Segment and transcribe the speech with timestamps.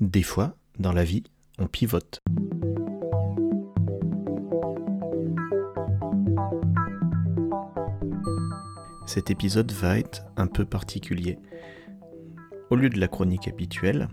[0.00, 1.22] Des fois, dans la vie,
[1.58, 2.20] on pivote.
[9.06, 11.38] Cet épisode va être un peu particulier.
[12.68, 14.08] Au lieu de la chronique habituelle,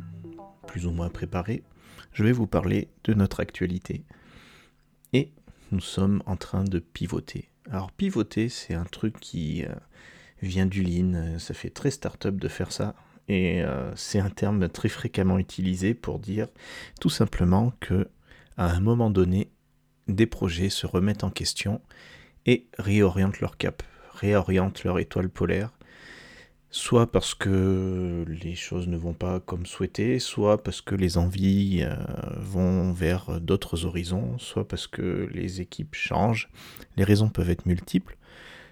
[0.68, 1.64] plus ou moins préparée,
[2.14, 4.06] je vais vous parler de notre actualité.
[5.12, 5.34] Et
[5.74, 7.50] nous sommes en train de pivoter.
[7.70, 9.76] Alors pivoter, c'est un truc qui euh,
[10.42, 12.96] vient du lean, ça fait très start-up de faire ça.
[13.28, 16.48] Et euh, c'est un terme très fréquemment utilisé pour dire
[17.00, 18.08] tout simplement que
[18.58, 19.50] à un moment donné,
[20.08, 21.82] des projets se remettent en question
[22.46, 25.72] et réorientent leur cap, réorientent leur étoile polaire,
[26.70, 31.84] soit parce que les choses ne vont pas comme souhaité, soit parce que les envies
[31.84, 31.96] euh,
[32.38, 36.50] vont vers d'autres horizons, soit parce que les équipes changent.
[36.98, 38.18] Les raisons peuvent être multiples,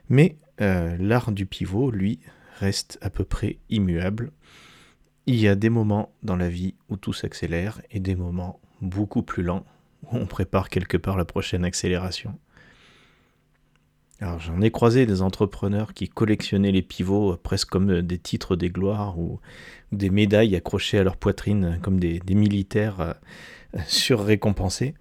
[0.09, 2.19] mais euh, l'art du pivot, lui,
[2.61, 4.31] reste à peu près immuable.
[5.25, 9.23] Il y a des moments dans la vie où tout s'accélère et des moments beaucoup
[9.23, 9.65] plus lents
[10.03, 12.37] où on prépare quelque part la prochaine accélération.
[14.19, 18.69] Alors j'en ai croisé des entrepreneurs qui collectionnaient les pivots presque comme des titres des
[18.69, 19.39] gloires ou
[19.91, 23.15] des médailles accrochées à leur poitrine comme des, militaires
[23.75, 24.95] euh, surrécompensés.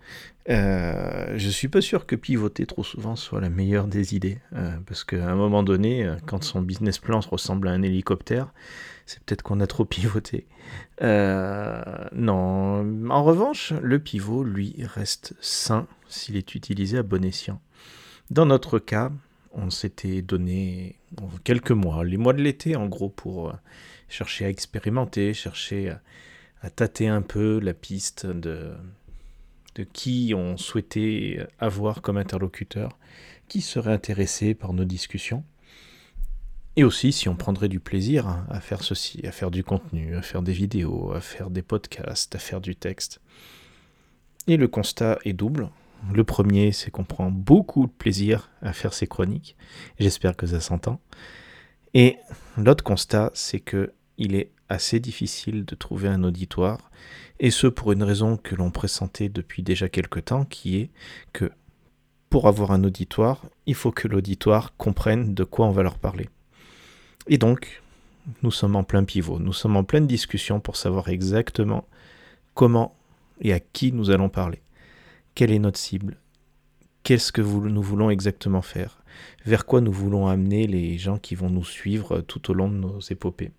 [0.48, 4.76] Euh, je suis pas sûr que pivoter trop souvent soit la meilleure des idées, euh,
[4.86, 8.52] parce qu'à un moment donné, euh, quand son business plan ressemble à un hélicoptère,
[9.06, 10.46] c'est peut-être qu'on a trop pivoté.
[11.00, 17.60] non, en revanche, le pivot, lui, reste sain s'il est utilisé à bon escient.
[18.30, 19.10] Dans notre cas,
[19.52, 20.96] on s'était donné
[21.44, 23.52] quelques mois, les mois de l'été en gros, pour
[24.08, 26.00] chercher à expérimenter, chercher à
[26.68, 28.74] tâter un peu la piste de
[29.76, 32.98] de qui on souhaitait avoir comme interlocuteur,
[33.48, 35.44] qui serait intéressé par nos discussions,
[36.76, 40.22] et aussi si on prendrait du plaisir à faire ceci, à faire du contenu, à
[40.22, 43.20] faire des vidéos, à faire des podcasts, à faire du texte.
[44.46, 45.70] Et le constat est double.
[46.12, 49.56] Le premier, c'est qu'on prend beaucoup de plaisir à faire ces chroniques.
[49.98, 51.00] J'espère que ça s'entend.
[51.92, 52.16] Et
[52.56, 56.90] l'autre constat, c'est que il est assez difficile de trouver un auditoire,
[57.40, 60.90] et ce pour une raison que l'on pressentait depuis déjà quelque temps, qui est
[61.32, 61.50] que
[62.30, 66.28] pour avoir un auditoire, il faut que l'auditoire comprenne de quoi on va leur parler.
[67.26, 67.82] Et donc,
[68.42, 71.86] nous sommes en plein pivot, nous sommes en pleine discussion pour savoir exactement
[72.54, 72.94] comment
[73.40, 74.62] et à qui nous allons parler.
[75.34, 76.18] Quelle est notre cible?
[77.02, 79.02] Qu'est-ce que nous voulons exactement faire?
[79.44, 82.74] Vers quoi nous voulons amener les gens qui vont nous suivre tout au long de
[82.74, 83.52] nos épopées?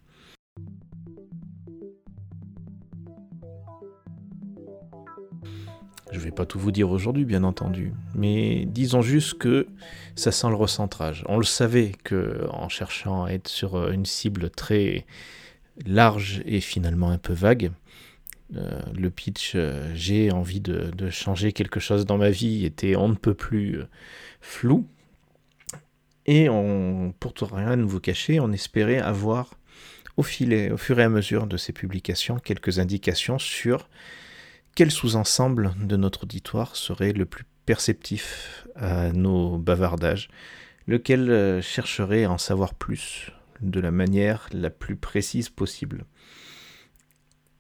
[6.12, 9.68] Je ne vais pas tout vous dire aujourd'hui, bien entendu, mais disons juste que
[10.16, 11.24] ça sent le recentrage.
[11.28, 15.06] On le savait que en cherchant à être sur euh, une cible très
[15.86, 17.72] large et finalement un peu vague,
[18.58, 23.08] euh, le pitch euh, j'ai envie de, changer quelque chose dans ma vie était on
[23.08, 23.80] ne peut plus
[24.42, 24.86] flou.
[26.26, 29.54] Et on, pour tout rien ne vous cacher, on espérait avoir
[30.18, 33.88] au, fil au fur et à mesure de ces publications quelques indications sur
[34.76, 40.30] quel sous-ensemble de notre auditoire serait le plus perceptif à nos bavardages,
[40.88, 46.06] lequel euh, chercherait à en savoir plus de la manière la plus précise possible?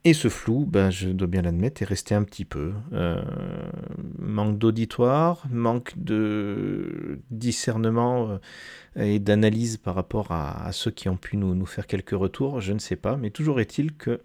[0.04, 2.74] Et ce flou, ben, je dois bien l'admettre, est resté un petit peu.
[2.92, 3.22] Euh,
[4.18, 8.40] manque d'auditoire, manque de discernement
[8.98, 12.62] euh, et d'analyse par rapport à, ceux qui ont pu nous, nous faire quelques retours,
[12.62, 14.22] je ne sais pas, mais toujours est-il que,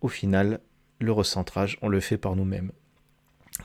[0.00, 0.60] au final,
[0.98, 2.72] le recentrage, on le fait par nous-mêmes.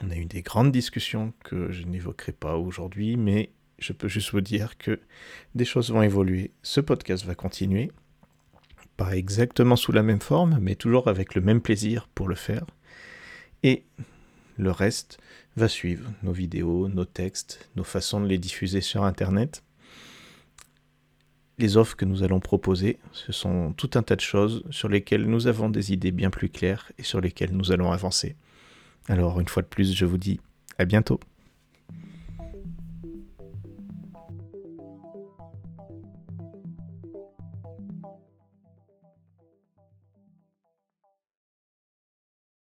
[0.03, 4.31] On a eu des grandes discussions que je n'évoquerai pas aujourd'hui, mais je peux juste
[4.31, 4.99] vous dire que
[5.55, 6.51] des choses vont évoluer.
[6.61, 7.91] Ce podcast va continuer,
[8.97, 12.65] pas exactement sous la même forme, mais toujours avec le même plaisir pour le faire.
[13.63, 13.83] Et
[14.57, 15.19] le reste
[15.55, 19.63] va suivre, nos vidéos, nos textes, nos façons de les diffuser sur Internet
[21.59, 25.25] les offres que nous allons proposer, ce sont tout un tas de choses sur lesquelles
[25.25, 28.35] nous avons des idées bien plus claires et sur lesquelles nous allons avancer.
[29.07, 30.39] Alors une fois de plus, je vous dis
[30.77, 31.19] à bientôt.